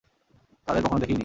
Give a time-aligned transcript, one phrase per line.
[0.67, 1.19] তাদের কখনো দেখিইনি।